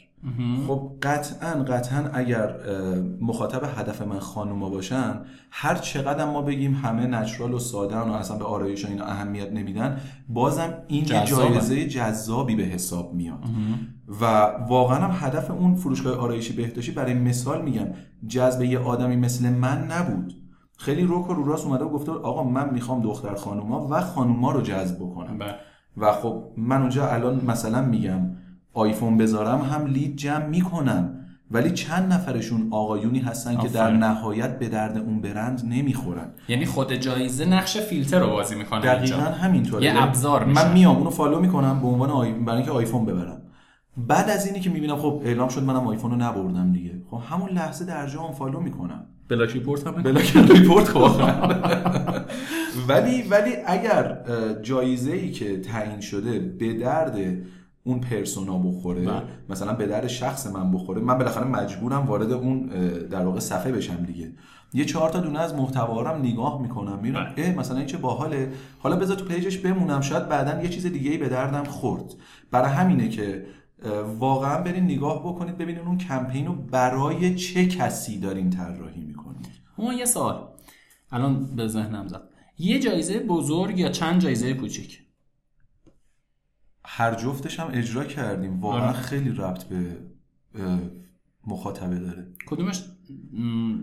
خب 0.66 0.92
قطعا 1.02 1.50
قطعا 1.50 2.10
اگر 2.12 2.54
مخاطب 3.20 3.62
هدف 3.78 4.02
من 4.02 4.18
خانوما 4.18 4.68
باشن 4.68 5.20
هر 5.50 5.74
چقدر 5.74 6.24
ما 6.24 6.42
بگیم 6.42 6.74
همه 6.74 7.06
نچرال 7.06 7.54
و 7.54 7.58
ساده 7.58 7.96
و 7.96 8.12
اصلا 8.12 8.36
به 8.36 8.44
آرایش 8.44 8.84
اینا 8.84 9.04
اهمیت 9.04 9.52
نمیدن 9.52 10.00
بازم 10.28 10.74
این. 10.88 11.04
جایزه 11.24 11.88
جذابی 11.88 12.56
به 12.56 12.62
حساب 12.62 13.14
میاد. 13.14 13.38
و 14.20 14.24
واقعا 14.68 14.98
هم 14.98 15.28
هدف 15.28 15.50
اون 15.50 15.74
فروشگاه 15.74 16.16
آرایشی 16.16 16.52
بهداشتی 16.52 16.92
برای 16.92 17.14
مثال 17.14 17.62
میگم 17.62 17.86
جذب 18.26 18.62
یه 18.62 18.78
آدمی 18.78 19.16
مثل 19.16 19.48
من 19.48 19.86
نبود. 19.90 20.34
خیلی 20.76 21.02
روک 21.02 21.30
و 21.30 21.34
رو 21.34 21.44
راست 21.44 21.66
اومده 21.66 21.84
و 21.84 21.88
گفته 21.88 22.12
آقا 22.12 22.44
من 22.44 22.70
می‌خوام 22.70 23.02
دختر 23.02 23.34
خانوما 23.34 23.88
و 23.90 24.00
خانوما 24.00 24.52
رو 24.52 24.60
جذب 24.60 24.96
بکنم. 24.96 25.38
بله. 25.38 25.54
و 25.96 26.12
خب 26.12 26.42
من 26.56 26.80
اونجا 26.80 27.08
الان 27.08 27.44
مثلا 27.46 27.82
میگم 27.82 28.20
آیفون 28.74 29.16
بذارم 29.16 29.60
هم 29.60 29.86
لید 29.86 30.16
جمع 30.16 30.46
می‌کنم 30.46 31.16
ولی 31.50 31.70
چند 31.70 32.12
نفرشون 32.12 32.68
آقایونی 32.70 33.18
هستن 33.18 33.56
که 33.56 33.68
در 33.68 33.90
نهایت 33.90 34.58
به 34.58 34.68
درد 34.68 34.98
اون 34.98 35.20
برند 35.20 35.62
نمی‌خورن. 35.68 36.30
یعنی 36.48 36.66
خود 36.66 36.92
جایزه 36.92 37.44
نقش 37.44 37.78
فیلتر 37.78 38.18
رو 38.18 38.26
بازی 38.26 38.54
می‌کنه 38.54 38.80
دقیقا 38.80 39.20
همینطوره. 39.20 39.84
یه 39.84 40.02
ابزار 40.02 40.44
میشه. 40.44 40.64
من 40.64 40.72
میام 40.72 40.96
اونو 40.96 41.10
follow 41.10 41.40
می‌کنم 41.40 41.80
به 41.80 41.86
عنوان 41.86 42.10
آی... 42.10 42.32
برای 42.32 42.56
اینکه 42.56 42.72
آیفون 42.72 43.04
ببرم. 43.04 43.42
بعد 43.96 44.30
از 44.30 44.46
اینی 44.46 44.60
که 44.60 44.70
می‌بینم 44.70 44.96
خب 44.96 45.22
اعلام 45.24 45.48
شد 45.48 45.62
منم 45.62 45.86
آیفون 45.86 46.10
رو 46.10 46.16
نبردم 46.16 46.72
دیگه. 46.72 47.02
خب 47.10 47.20
همون 47.30 47.50
لحظه 47.50 47.84
در 47.84 48.06
جا 48.06 48.22
unfollow 48.22 48.60
می‌کنم. 48.60 49.06
block 49.28 49.50
report 49.50 49.86
هم 49.86 50.02
block 50.02 50.36
report 50.36 50.90
ولی 52.88 53.22
ولی 53.22 53.52
اگر 53.66 54.18
جایزه 54.62 55.12
ای 55.12 55.30
که 55.30 55.60
تعیین 55.60 56.00
شده 56.00 56.38
به 56.38 56.72
درد 56.74 57.16
اون 57.84 58.00
پرسونا 58.00 58.58
بخوره 58.58 59.00
بله. 59.00 59.22
مثلا 59.48 59.72
به 59.72 59.86
درد 59.86 60.06
شخص 60.06 60.46
من 60.46 60.72
بخوره 60.72 61.00
من 61.00 61.18
بالاخره 61.18 61.44
مجبورم 61.44 62.06
وارد 62.06 62.32
اون 62.32 62.66
در 63.10 63.24
واقع 63.24 63.40
صفحه 63.40 63.72
بشم 63.72 64.04
دیگه. 64.04 64.32
یه 64.74 64.84
چهار 64.84 65.10
تا 65.10 65.20
دونه 65.20 65.38
از 65.38 65.54
محتوارم 65.54 66.20
نگاه 66.20 66.62
می‌کنم 66.62 66.96
می‌بینم 66.96 67.32
بله. 67.36 67.46
اه 67.46 67.54
مثلا 67.54 67.76
این 67.76 67.86
چه 67.86 67.98
باحاله. 67.98 68.52
حالا 68.78 68.96
بذار 68.96 69.16
تو 69.16 69.24
پیجش 69.24 69.58
بمونم 69.58 70.00
شاید 70.00 70.28
بعدا 70.28 70.62
یه 70.62 70.68
چیز 70.68 70.86
دیگه 70.86 71.10
ای 71.10 71.18
به 71.18 71.28
دردم 71.28 71.64
خورد. 71.64 72.04
برای 72.50 72.70
همینه 72.70 73.08
که 73.08 73.46
واقعا 74.18 74.62
برین 74.62 74.84
نگاه 74.84 75.20
بکنید 75.20 75.58
ببینید 75.58 75.82
اون 75.82 75.98
کمپین 75.98 76.46
رو 76.46 76.52
برای 76.52 77.34
چه 77.34 77.66
کسی 77.66 78.20
دارین 78.20 78.50
طراحی 78.50 79.00
می‌کنید. 79.00 79.48
اون 79.76 79.94
یه 79.94 80.04
سوال. 80.04 80.48
الان 81.12 81.56
به 81.56 81.68
ذهنم 81.68 82.08
زد. 82.08 82.22
یه 82.60 82.78
جایزه 82.78 83.18
بزرگ 83.18 83.78
یا 83.78 83.88
چند 83.88 84.20
جایزه 84.20 84.54
کوچیک؟ 84.54 85.02
هر 86.84 87.14
جفتش 87.14 87.60
هم 87.60 87.70
اجرا 87.72 88.04
کردیم. 88.04 88.60
واقعا 88.60 88.88
آره. 88.88 88.92
خیلی 88.92 89.30
ربط 89.30 89.64
به 89.64 89.96
مخاطبه 91.46 91.98
داره. 91.98 92.32
کدومش؟ 92.46 92.84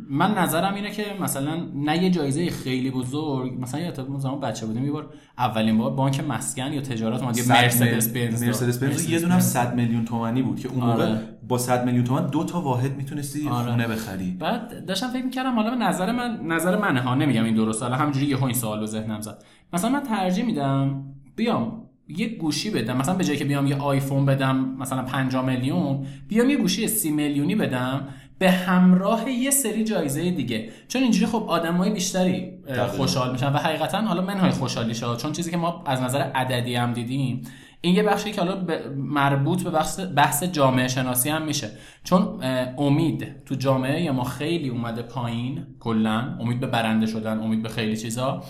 من 0.10 0.38
نظرم 0.38 0.75
اینه 0.75 0.91
که 0.91 1.05
مثلا 1.22 1.67
نه 1.75 2.03
یه 2.03 2.10
جایزه 2.10 2.50
خیلی 2.50 2.91
بزرگ 2.91 3.62
مثلا 3.62 3.81
یادت 3.81 4.05
زمان 4.17 4.39
بچه 4.39 4.65
بودیم 4.65 4.86
یه 4.86 4.91
بار 4.91 5.13
اولین 5.38 5.77
بار 5.77 5.91
بانک 5.91 6.24
مسکن 6.29 6.74
یا 6.74 6.81
تجارت 6.81 7.22
اومد 7.22 7.38
یه 7.38 7.50
مرسدس 7.50 8.07
بنز 8.07 8.43
مرسدس 8.43 8.84
بنز 8.84 9.10
یه 9.10 9.19
دونه 9.19 9.39
100 9.39 9.75
میلیون 9.75 10.05
تومانی 10.05 10.41
بود 10.41 10.60
که 10.60 10.69
اون 10.69 10.79
موقع 10.79 11.03
آره. 11.03 11.19
با 11.48 11.57
100 11.57 11.86
میلیون 11.86 12.03
تومان 12.03 12.29
دو 12.29 12.43
تا 12.43 12.62
واحد 12.62 12.98
می‌تونستی 12.98 13.50
آره. 13.50 13.72
خونه 13.72 13.88
بخری. 13.88 14.31
بعد 14.31 14.86
داشتم 14.86 15.07
فکر 15.07 15.25
می‌کردم 15.25 15.55
حالا 15.55 15.69
به 15.69 15.75
نظر 15.75 16.12
من 16.12 16.39
نظر 16.46 16.77
منه 16.77 17.01
ها 17.01 17.15
نمیگم 17.15 17.43
این 17.43 17.55
درست 17.55 17.84
حالا 17.84 17.96
همینجوری 17.96 18.25
یهو 18.25 18.43
این 18.43 18.55
سوال 18.55 18.79
به 18.79 18.86
ذهنم 18.86 19.22
زد. 19.22 19.43
مثلا 19.74 19.89
من 19.89 20.03
ترجیح 20.03 20.46
میدم 20.46 21.03
بیام 21.36 21.84
یه 22.07 22.27
گوشی 22.27 22.69
بدم. 22.69 22.98
مثلا 22.98 23.15
به 23.15 23.24
جایی 23.24 23.39
که 23.39 23.46
بیام 23.46 23.67
یه 23.67 23.75
آیفون 23.75 24.25
بدم 24.25 24.75
مثلا 24.79 25.03
5 25.03 25.36
میلیون 25.36 26.05
بیام 26.27 26.50
یه 26.50 26.57
گوشی 26.57 26.88
30 26.88 27.12
میلیونی 27.12 27.55
بدم. 27.55 28.07
به 28.39 28.51
همراه 28.51 29.29
یه 29.29 29.51
سری 29.51 29.84
جایزه 29.84 30.32
دیگه. 30.32 30.70
چون 30.88 31.03
اینجوری 31.03 31.25
خب 31.25 31.46
آدمای 31.48 31.89
بیشتری 31.89 32.51
خوشحال 32.98 33.32
میشن 33.32 33.53
و 33.53 33.58
حقیقتا 33.58 34.01
حالا 34.01 34.22
منهای 34.22 34.51
خوشحالی 34.51 34.94
شد 34.94 35.17
چون 35.17 35.32
چیزی 35.32 35.51
که 35.51 35.58
ما 35.58 35.84
از 35.86 36.01
نظر 36.01 36.20
عددی 36.20 36.75
هم 36.75 36.94
دیدیم 36.94 37.41
این 37.82 37.96
یه 37.96 38.03
بخشی 38.03 38.32
که 38.32 38.41
حالا 38.41 38.65
مربوط 38.96 39.63
به 39.63 39.70
بحث, 39.70 40.00
بحث 40.15 40.44
جامعه 40.44 40.88
شناسی 40.88 41.29
هم 41.29 41.41
میشه. 41.41 41.70
چون 42.03 42.44
امید 42.77 43.46
تو 43.46 43.56
جامعه 43.56 44.12
ما 44.12 44.24
خیلی 44.24 44.70
اومده 44.70 45.01
پایین 45.01 45.65
کلا. 45.79 46.38
امید 46.39 46.60
به 46.60 46.67
برنده 46.67 47.06
شدن 47.06 47.39
امید 47.39 47.62
به 47.62 47.70
خیلی 47.70 47.98
چیزا. 47.98 48.44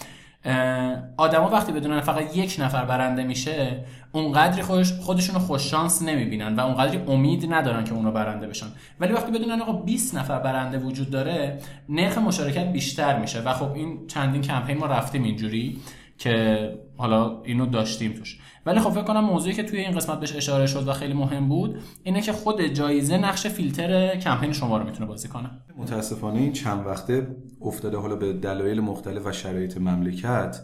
آدما 1.18 1.50
وقتی 1.50 1.72
بدونن 1.72 2.01
فقط 2.01 2.38
یک 2.38 2.56
نفر 2.60 2.86
برنده 2.86 3.24
میشه 3.24 3.84
اونقدری 4.12 4.62
خودش 4.62 4.94
خودشون 4.94 5.36
رو 5.36 5.42
خوش 5.42 5.62
شانس 5.62 6.01
نمی‌بینن 6.01 6.56
و 6.56 6.60
اونقدری 6.60 7.01
امید 7.08 7.54
ندارن 7.54 7.84
که 7.84 7.94
اونو 7.94 8.12
برنده 8.12 8.48
بشن. 8.48 8.66
ولی 9.00 9.13
وقتی 9.13 9.32
بدونن 9.32 9.62
آقا 9.62 9.74
20 9.74 10.16
نفر 10.16 10.39
برنده 10.39 10.77
وجود 10.77 11.10
داره 11.10 11.60
نرخ 11.89 12.18
مشارکت 12.18 12.66
بیشتر 12.72 13.20
میشه. 13.20 13.42
و 13.42 13.54
خب 13.54 13.72
این 13.74 14.08
چندین 14.08 14.42
کمپین 14.42 14.77
ما 14.77 14.86
رفتیم 14.86 15.24
اینجوری 15.24 15.80
که 16.18 16.70
حالا 16.98 17.42
اینو 17.44 17.66
داشتیم 17.66 18.13
توش. 18.13 18.39
ولی 18.66 18.80
خب 18.80 18.89
فکر 18.89 19.04
کنم 19.04 19.20
موضوعی 19.20 19.56
که 19.56 19.63
توی 19.63 19.80
این 19.80 19.92
قسمت 19.96 20.20
بهش 20.20 20.36
اشاره 20.36 20.68
شد 20.68 20.88
و 20.88 20.94
خیلی 20.94 21.13
مهم 21.13 21.50
بود 21.50 21.77
اینه 22.04 22.22
که 22.22 22.32
خود 22.32 22.62
جایزه 22.62 23.18
نقش 23.18 23.48
فیلتر 23.48 24.16
کمپین 24.16 24.51
شما 24.51 24.77
رو 24.77 24.86
می‌تونه 24.86 25.06
بازی 25.06 25.27
کنه. 25.27 25.50
متاسفانه 25.77 26.39
این 26.39 26.54
چند 26.54 26.86
وقته 26.86 27.36
افتاده 27.62 27.98
حالا 27.98 28.16
به 28.16 28.34
دلایل 28.34 28.80
مختلف 28.80 29.25
و 29.25 29.32
شرایط 29.32 29.77
مملکت. 29.77 30.60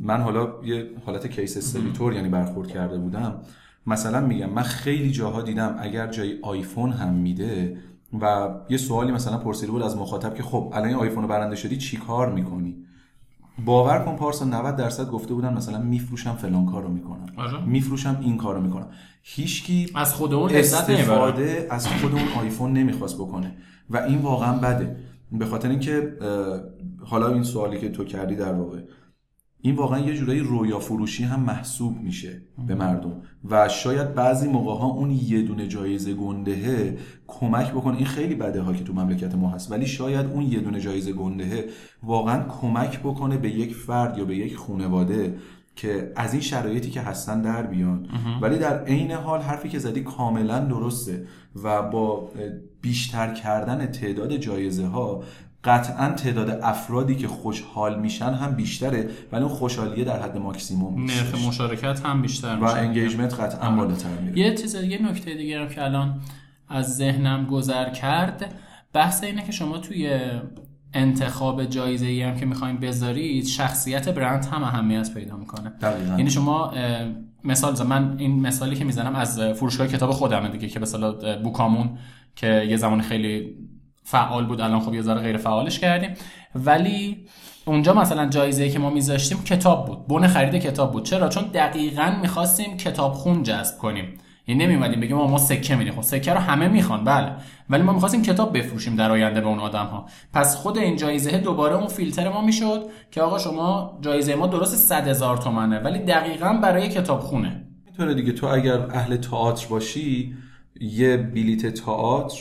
من 0.00 0.20
حالا 0.20 0.52
یه 0.64 0.90
حالت 1.06 1.26
کیس 1.26 1.56
استریتور 1.56 2.12
یعنی 2.12 2.28
برخورد 2.28 2.68
کرده 2.68 2.98
بودم. 2.98 3.40
مثلا 3.86 4.26
میگم 4.26 4.50
من 4.50 4.62
خیلی 4.62 5.10
جاها 5.10 5.42
دیدم 5.42 5.76
اگر 5.80 6.06
جای 6.06 6.38
آیفون 6.42 6.90
هم 6.92 7.14
میده 7.14 7.76
و 8.20 8.48
یه 8.68 8.76
سوالی 8.76 9.12
مثلا 9.12 9.38
پرسیده 9.38 9.72
بود 9.72 9.82
از 9.82 9.96
مخاطب 9.96 10.34
که 10.34 10.42
خب 10.42 10.72
الان 10.74 10.94
آیفون 10.94 11.22
رو 11.22 11.28
برنده 11.28 11.56
شدی 11.56 11.76
چی 11.76 11.96
کار 11.96 12.32
می‌کنی؟ 12.32 12.76
باور 13.64 13.98
کن 13.98 14.16
پارسا 14.16 14.44
90 14.44 14.76
درصد 14.76 15.10
گفته 15.10 15.34
بودن 15.34 15.54
مثلا 15.54 15.78
میفروشم 15.78 16.34
فلان 16.34 16.66
کارو 16.66 16.88
می‌کنم. 16.88 17.26
آره. 17.36 17.64
میفروشم 17.64 18.18
این 18.20 18.36
کارو 18.36 18.60
می‌کنم. 18.60 18.86
هیچکی 19.22 19.90
از 19.94 20.14
خود 20.14 20.34
اون 20.34 20.50
استفاده 20.54 21.66
از 21.70 21.86
خود 21.86 22.12
اون 22.12 22.22
آیفون 22.40 22.72
نمی‌خواست 22.72 23.16
بکنه. 23.16 23.56
و 23.90 23.96
این 23.96 24.18
واقعا 24.18 24.58
بده. 24.58 24.96
به 25.32 25.46
خاطر 25.46 25.68
اینکه 25.68 26.12
حالا 27.04 27.32
این 27.32 27.42
سوالی 27.42 27.78
که 27.78 27.88
تو 27.88 28.04
کردی 28.04 28.34
در 28.34 28.52
واقع 28.52 28.78
این 29.60 29.76
واقعا 29.76 29.98
یه 29.98 30.14
جورایی 30.14 30.40
رویا 30.40 30.78
فروشی 30.78 31.24
هم 31.24 31.40
محسوب 31.40 32.00
میشه 32.00 32.42
به 32.66 32.74
مردم. 32.74 33.12
و 33.50 33.68
شاید 33.68 34.14
بعضی 34.14 34.48
موقع 34.48 34.80
ها 34.80 34.86
اون 34.86 35.10
یه 35.10 35.42
دونه 35.42 35.68
جایزه 35.68 36.14
گندهه 36.14 36.98
کمک 37.26 37.72
بکنه. 37.72 37.96
این 37.96 38.06
خیلی 38.06 38.34
بده 38.34 38.60
ها 38.60 38.72
که 38.72 38.84
تو 38.84 38.92
مملکت 38.92 39.34
ما 39.34 39.50
هست. 39.50 39.72
ولی 39.72 39.86
شاید 39.86 40.26
اون 40.26 40.42
یه 40.42 40.60
دونه 40.60 40.80
جایزه 40.80 41.12
گندهه 41.12 41.68
واقعا 42.02 42.44
کمک 42.48 43.00
بکنه 43.00 43.36
به 43.36 43.50
یک 43.50 43.74
فرد 43.74 44.18
یا 44.18 44.24
به 44.24 44.36
یک 44.36 44.56
خانواده 44.56 45.34
که 45.76 46.12
از 46.16 46.32
این 46.32 46.42
شرایطی 46.42 46.90
که 46.90 47.00
هستن 47.00 47.42
در 47.42 47.62
بیان. 47.62 48.06
ولی 48.40 48.58
در 48.58 48.84
عین 48.84 49.12
حال 49.12 49.40
حرفی 49.40 49.68
که 49.68 49.78
زدی 49.78 50.00
کاملا 50.00 50.58
درسته. 50.58 51.26
و 51.62 51.82
با 51.82 52.30
بیشتر 52.80 53.34
کردن 53.34 53.86
تعداد 53.86 54.36
جایزه 54.36 54.86
ها 54.86 55.22
قطعا 55.64 56.08
تعداد 56.08 56.50
افرادی 56.50 57.16
که 57.16 57.28
خوشحال 57.28 58.00
میشن 58.00 58.34
هم 58.34 58.54
بیشتره 58.54 59.08
ولی 59.32 59.42
اون 59.42 59.54
خوشحالیه 59.54 60.04
در 60.04 60.22
حد 60.22 60.36
ماکسیموم 60.36 61.04
نرخ 61.04 61.46
مشارکت 61.48 62.06
هم 62.06 62.22
بیشتر 62.22 62.56
و 62.56 62.64
انگیجمنت 62.64 63.40
قطعا 63.40 63.70
بالاتر 63.70 64.08
میره. 64.08 64.38
یه 64.38 64.54
چیز 64.54 64.74
یه 64.74 65.02
نکته 65.02 65.34
دیگه 65.34 65.60
هم 65.60 65.68
که 65.68 65.84
الان 65.84 66.20
از 66.68 66.96
ذهنم 66.96 67.46
گذر 67.46 67.90
کرد 67.90 68.54
بحث 68.92 69.24
اینه 69.24 69.44
که 69.44 69.52
شما 69.52 69.78
توی 69.78 70.20
انتخاب 70.94 71.64
جایزه 71.64 72.06
ای 72.06 72.22
هم 72.22 72.36
که 72.36 72.46
می‌خوایم 72.46 72.76
بذارید 72.76 73.46
شخصیت 73.46 74.08
برند 74.08 74.44
هم 74.44 74.62
اهمیت 74.62 75.14
پیدا 75.14 75.36
می‌کنه. 75.36 75.72
یعنی 76.08 76.30
شما 76.30 76.72
مثال 77.44 77.86
من 77.86 78.14
این 78.18 78.40
مثالی 78.40 78.76
که 78.76 78.84
می‌زنم 78.84 79.14
از 79.14 79.40
فروشگاه 79.40 79.86
کتاب 79.86 80.10
خودمه 80.10 80.48
دیگه 80.48 80.68
که 80.68 80.80
مثلا 80.80 81.38
بوکامون 81.42 81.98
که 82.36 82.66
یه 82.68 82.76
زمان 82.76 83.00
خیلی 83.00 83.54
فعال 84.10 84.46
بود. 84.46 84.60
الان 84.60 84.80
خب 84.80 84.94
یه 84.94 85.02
ذره 85.02 85.20
غیر 85.20 85.36
فعالش 85.36 85.78
کردیم. 85.78 86.10
ولی 86.54 87.26
اونجا 87.64 87.94
مثلا 87.94 88.26
جایزه 88.26 88.68
که 88.68 88.78
ما 88.78 88.90
میذاشتیم 88.90 89.44
کتاب 89.44 89.86
بود. 89.86 90.06
بن 90.06 90.26
خرید 90.26 90.62
کتاب 90.62 90.92
بود. 90.92 91.04
چرا؟ 91.04 91.28
چون 91.28 91.44
دقیقا 91.44 92.16
می‌خواستیم 92.22 92.76
کتاب 92.76 93.12
خون 93.12 93.42
جذب 93.42 93.78
کنیم. 93.78 94.14
یعنی 94.46 94.64
نمیومدیم 94.64 95.00
بگیم 95.00 95.16
ما 95.16 95.38
سکه 95.38 95.76
میدیم 95.76 95.94
خب 95.94 96.02
سکه 96.02 96.32
رو 96.32 96.38
همه 96.38 96.68
می‌خوان. 96.68 97.04
بله. 97.04 97.32
ولی 97.70 97.82
ما 97.82 97.92
می‌خواستیم 97.92 98.22
کتاب 98.22 98.58
بفروشیم 98.58 98.96
در 98.96 99.10
آینده 99.10 99.40
به 99.40 99.46
اون 99.46 99.58
آدم 99.58 99.86
ها 99.86 100.06
پس 100.32 100.56
خود 100.56 100.78
این 100.78 100.96
جایزه 100.96 101.38
دوباره 101.38 101.76
اون 101.76 101.86
فیلتر 101.86 102.28
ما 102.28 102.40
می‌شد 102.40 102.82
که 103.10 103.22
آقا 103.22 103.38
شما 103.38 103.98
جایزه 104.00 104.34
ما 104.34 104.46
درست 104.46 104.76
100 104.76 105.08
هزار 105.08 105.36
تومنه. 105.36 105.78
ولی 105.78 105.98
دقیقا 105.98 106.52
برای 106.52 106.88
کتاب 106.88 107.20
خونه. 107.20 107.64
دیگه 108.16 108.32
تو 108.32 108.46
اگر 108.46 108.80
اهل 108.90 109.16
تئاتر 109.16 109.66
باشی 109.68 110.34
یه 110.80 111.16
بلیت 111.16 111.66
تئاتر 111.66 112.38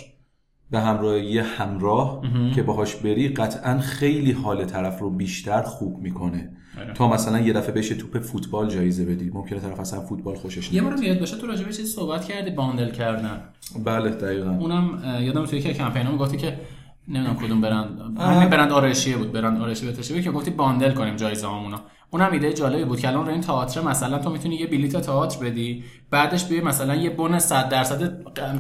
به 0.71 0.79
همراه 0.79 1.19
یه 1.19 1.43
همراه 1.43 2.21
که 2.55 2.63
باهاش 2.63 2.95
بری 2.95 3.27
قطعا 3.27 3.79
خیلی 3.79 4.31
حال 4.31 4.65
طرف 4.65 4.99
رو 4.99 5.09
بیشتر 5.09 5.61
خوب 5.61 5.99
می‌کنه. 5.99 6.49
آره. 6.77 6.93
تا 6.93 7.07
مثلا 7.07 7.39
یه 7.39 7.53
دفعه 7.53 7.71
بشه 7.71 7.95
توپ 7.95 8.19
فوتبال 8.19 8.69
جایزه 8.69 9.05
بدی 9.05 9.29
ممکنه 9.33 9.59
طرف 9.59 9.79
اصلا 9.79 10.01
فوتبال 10.01 10.35
خوشش 10.35 10.73
یه 10.73 10.81
بار 10.81 10.95
میاد 10.95 11.19
باشه 11.19 11.37
تو 11.37 11.47
راجع 11.47 11.63
به 11.63 11.71
چیزی 11.71 11.87
صحبت 11.87 12.25
کردی 12.25 12.51
باندل 12.51 12.91
کردن. 12.91 13.41
بله 13.85 14.09
دقیقا. 14.09 14.49
اونم 14.49 15.01
یادم 15.21 15.45
توی 15.45 15.61
که 15.61 15.73
کمپینم 15.73 16.17
گفتی 16.17 16.37
که 16.37 16.57
نمی‌دونم 17.07 17.35
کدوم 17.35 17.61
برند 17.61 18.17
همین 18.19 18.49
برند 18.49 18.71
آرایشیه 18.71 19.17
بود 19.17 19.31
برند 19.31 19.61
آرایشی 19.61 19.85
به 20.13 20.21
که 20.21 20.31
گفتی 20.31 20.51
باندل 20.51 20.91
کنیم 20.91 21.15
جایزه 21.15 21.47
همونا 21.47 21.81
اونم 22.09 22.31
ایده 22.31 22.53
جالبی 22.53 22.85
بود 22.85 22.99
که 22.99 23.07
الان 23.07 23.25
رو 23.25 23.31
این 23.31 23.41
تئاتر 23.41 23.81
مثلا 23.81 24.19
تو 24.19 24.29
می‌تونی 24.29 24.55
یه 24.55 24.67
بلیت 24.67 24.97
تئاتر 24.97 25.45
بدی 25.45 25.83
بعدش 26.11 26.45
بیای 26.45 26.61
مثلا 26.61 26.95
یه 26.95 27.09
بون 27.09 27.39
100 27.39 27.69
درصد 27.69 28.17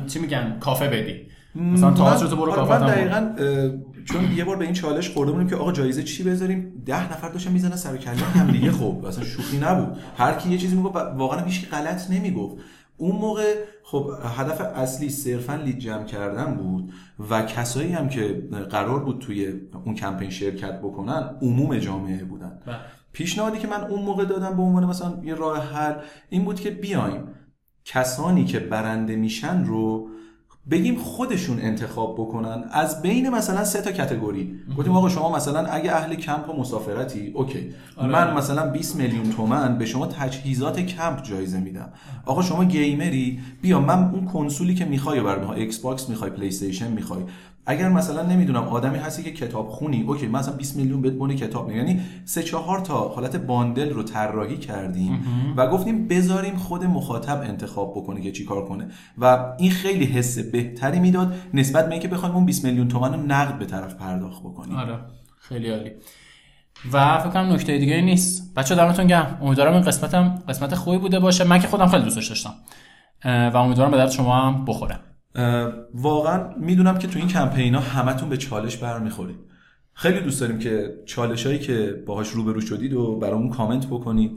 چی 0.07 0.19
میگن 0.19 0.57
کافه 0.59 0.87
بدی. 0.87 1.36
مثلا 1.57 1.91
تئاتر 1.91 2.27
تو 2.27 2.35
برو 2.35 2.51
کافه 2.51 2.79
من 2.79 2.87
دقیقاً 2.87 3.33
چون 4.05 4.31
یه 4.31 4.43
بار 4.43 4.55
به 4.55 4.65
این 4.65 4.73
چالش 4.73 5.09
خورده 5.09 5.31
بودیم 5.31 5.47
که 5.47 5.55
آقا 5.55 5.71
جایزه 5.71 6.03
چی 6.03 6.23
بذاریم؟ 6.23 6.83
ده 6.85 7.11
نفر 7.11 7.29
داشتن 7.29 7.51
می‌زنن 7.51 7.75
سر 7.75 7.97
کله 7.97 8.15
هم 8.15 8.51
دیگه 8.51 8.71
خب 8.71 9.05
اصلا 9.05 9.23
شوخی 9.23 9.57
نبود. 9.57 9.97
هر 10.17 10.33
کی 10.33 10.49
یه 10.49 10.57
چیزی 10.57 10.75
می‌گفت 10.75 10.95
واقعا 10.95 11.39
هیچ 11.45 11.69
غلط 11.69 12.11
نمی‌گفت. 12.11 12.55
اون 12.97 13.15
موقع 13.15 13.53
خب 13.83 14.11
هدف 14.37 14.61
اصلی 14.61 15.09
صرفا 15.09 15.55
لید 15.55 15.79
جمع 15.79 16.03
کردن 16.03 16.55
بود 16.55 16.93
و 17.29 17.41
کسایی 17.41 17.91
هم 17.91 18.09
که 18.09 18.43
قرار 18.69 18.99
بود 18.99 19.19
توی 19.19 19.53
اون 19.85 19.95
کمپین 19.95 20.29
شرکت 20.29 20.79
بکنن 20.81 21.35
عموم 21.41 21.77
جامعه 21.77 22.23
بودن. 22.23 22.59
بله. 22.65 22.75
پیشنهادی 23.13 23.57
که 23.57 23.67
من 23.67 23.83
اون 23.83 24.01
موقع 24.01 24.25
دادم 24.25 24.57
به 24.57 24.61
عنوان 24.61 24.85
مثلا 24.85 25.13
یه 25.23 25.35
راه 25.35 25.63
حل 25.63 25.93
این 26.29 26.45
بود 26.45 26.59
که 26.59 26.71
بیایم 26.71 27.23
کسانی 27.85 28.45
که 28.45 28.59
برنده 28.59 29.15
میشن 29.15 29.63
رو 29.63 30.09
بگیم 30.71 30.95
خودشون 30.95 31.59
انتخاب 31.59 32.15
بکنن 32.15 32.63
از 32.71 33.01
بین 33.01 33.29
مثلا 33.29 33.63
سه 33.63 33.81
تا 33.81 33.91
category. 33.91 34.59
گفتیم 34.77 34.97
آقا 34.97 35.09
شما 35.09 35.35
مثلا 35.35 35.65
اگه 35.65 35.95
اهل 35.95 36.15
کمپ 36.15 36.49
و 36.49 36.59
مسافرتی 36.59 37.31
OK. 37.35 37.69
آره. 37.97 38.11
من 38.11 38.33
مثلا 38.33 38.69
20 38.69 38.95
میلیون 38.95 39.29
تومن 39.29 39.77
به 39.77 39.85
شما 39.85 40.07
تجهیزات 40.07 40.79
کمپ 40.79 41.23
جایزه 41.23 41.59
میدم. 41.59 41.89
آقا 42.25 42.41
شما 42.41 42.65
gamer 42.65 43.27
ی 43.27 43.39
بیا 43.61 43.79
من 43.79 44.09
اون 44.13 44.25
کنسولی 44.25 44.75
که 44.75 44.85
می‌خوای 44.85 45.21
برای 45.21 45.59
ایکس 45.59 45.77
باکس 45.77 46.09
می‌خوای 46.09 46.31
پلی 46.31 46.47
استیشن 46.47 46.91
می‌خوای. 46.91 47.21
اگر 47.67 47.89
مثلا 47.89 48.21
نمی‌دونم 48.21 48.63
آدمی 48.63 48.97
هستی 48.97 49.23
که 49.23 49.31
کتاب 49.31 49.69
خونی 49.69 50.03
اوکی 50.07 50.27
مثلا 50.27 50.53
20 50.53 50.77
میلیون 50.77 51.01
بهت 51.01 51.13
بونه 51.13 51.35
کتاب 51.35 51.67
میگه. 51.67 51.79
یعنی 51.79 52.01
سه 52.25 52.43
چهار 52.43 52.79
تا 52.79 53.07
حالت 53.07 53.35
باندل 53.35 53.89
رو 53.89 54.03
طراحی 54.03 54.57
کردیم 54.57 55.25
و 55.57 55.67
گفتیم 55.67 56.07
بذاریم 56.07 56.55
خود 56.55 56.83
مخاطب 56.83 57.41
انتخاب 57.41 57.93
بکنه 57.95 58.21
که 58.21 58.31
چیکار 58.31 58.65
کنه. 58.65 58.87
و 59.17 59.53
این 59.59 59.71
خیلی 59.71 60.05
حس 60.05 60.39
بهتری 60.39 60.99
می‌داد 60.99 61.33
نسبت 61.53 61.85
به 61.85 61.91
اینکه 61.91 62.07
بخوایم 62.07 62.35
اون 62.35 62.45
20 62.45 62.65
میلیون 62.65 62.87
تومن 62.87 63.13
رو 63.13 63.19
نقد 63.19 63.59
به 63.59 63.65
طرف 63.65 63.95
پرداخت 63.95 64.41
بکنیم. 64.41 64.75
آره 64.75 64.99
خیلی 65.39 65.69
عالی. 65.69 65.91
و 66.93 67.17
فکر 67.17 67.29
کنم 67.29 67.53
نکته 67.53 67.77
دیگه 67.77 68.01
نیست. 68.01 68.53
بچه 68.55 68.75
دمتون 68.75 69.07
گرم. 69.07 69.37
امیدوارم 69.41 69.73
این 69.73 69.81
قسمتم 69.81 70.43
قسمت 70.47 70.75
خوبی 70.75 70.97
بوده 70.97 71.19
باشه. 71.19 71.43
من 71.43 71.59
که 71.59 71.67
خودم 71.67 71.87
خیلی 71.87 72.03
دوستش 72.03 72.27
داشتم. 72.27 72.53
و 73.25 73.57
امیدوارم 73.57 73.91
به 73.91 73.97
درد 73.97 74.11
شما 74.11 74.35
هم 74.35 74.65
بخوره. 74.65 74.99
واقعا 75.93 76.55
می‌دونم 76.57 76.97
که 76.97 77.07
تو 77.07 77.19
این 77.19 77.27
کمپین 77.27 77.75
ها 77.75 77.81
همتون 77.81 78.29
به 78.29 78.37
چالش 78.37 78.77
برمیخورید. 78.77 79.39
خیلی 79.93 80.19
دوست 80.19 80.41
داریم 80.41 80.59
که 80.59 80.93
چالش 81.05 81.45
هایی 81.45 81.59
که 81.59 82.03
باهاش 82.05 82.29
روبرو 82.29 82.61
شدید 82.61 82.93
و 82.93 83.19
برامون 83.19 83.49
کامنت 83.49 83.87
بکنید 83.87 84.31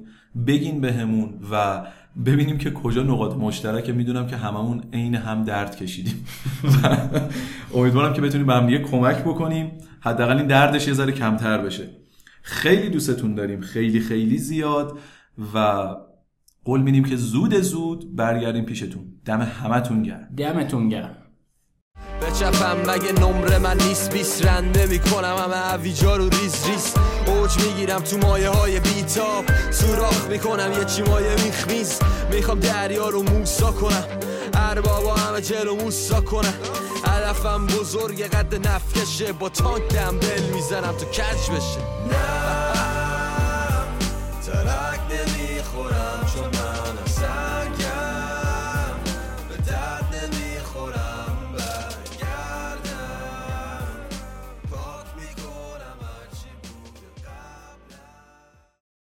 بگین 0.46 0.80
بهمون 0.80 1.34
و 1.52 1.86
ببینیم 2.26 2.58
که 2.58 2.70
کجا 2.70 3.02
نقاط 3.02 3.36
مشترک 3.36 3.90
می‌دونم 3.90 4.26
که 4.26 4.36
هممون 4.36 4.84
عین 4.92 5.14
هم 5.14 5.44
درد 5.44 5.76
کشیدیم. 5.76 6.26
امیدوارم 7.74 8.12
که 8.12 8.20
بتونیم 8.20 8.46
به 8.46 8.54
هم 8.54 8.78
کمک 8.78 9.16
بکنیم. 9.16 9.72
حداقل 10.00 10.36
این 10.36 10.46
دردش 10.46 10.88
یه 10.88 10.94
ذره 10.94 11.12
کمتر 11.12 11.58
بشه. 11.58 11.88
خیلی 12.42 12.88
دوستتون 12.88 13.34
داریم. 13.34 13.60
خیلی 13.60 14.00
خیلی 14.00 14.38
زیاد 14.38 14.98
و 15.54 15.86
قول 16.64 16.82
میدیم 16.82 17.04
که 17.04 17.16
زود 17.16 17.60
زود 17.60 18.16
برگردیم 18.16 18.64
پیشتون. 18.64 19.04
دم 19.24 19.40
همتون 19.40 20.02
گرم. 20.02 20.28
دمتون 20.36 20.88
گرم. 20.88 21.16
بچپم 22.22 22.90
مگه 22.90 23.12
نمره 23.12 23.58
من 23.58 23.76
نیست؟ 23.88 24.12
بیس 24.12 24.44
رند 24.44 24.78
نمی 24.78 24.98
کنم 24.98 25.36
همه 25.38 25.74
اویجا 25.74 26.16
رو 26.16 26.28
ریز 26.28 26.66
ریز. 26.66 26.94
اوج 27.26 27.66
می‌گیرم 27.66 28.00
تو 28.00 28.18
مایه 28.18 28.48
های 28.50 28.80
بیتاب. 28.80 29.44
سوراخ 29.70 30.28
می‌کنم 30.30 30.72
یه 30.78 30.84
چی 30.84 31.02
مایه 31.02 31.34
میخمیز 31.44 31.98
می‌خوام 32.32 32.60
دریا 32.60 33.08
رو 33.08 33.22
موسا 33.22 33.72
کنم. 33.72 34.04
اربابا 34.54 35.14
همه 35.14 35.40
جلو 35.40 35.74
موسا 35.74 36.20
کنم 36.20 36.54
هدفم 37.04 37.66
بزرگ 37.66 38.22
قد 38.22 38.68
نفکشه. 38.68 39.32
با 39.32 39.48
تانک 39.48 39.94
دمبل 39.94 40.42
می‌زنم 40.54 40.92
تو 40.92 41.06
کج 41.06 41.50
بشه. 41.56 42.69